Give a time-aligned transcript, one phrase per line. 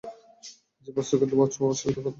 [0.87, 2.07] যে বস্তুকে ধরা-ছোঁয়া যায় সে বস্তু পদার্থ।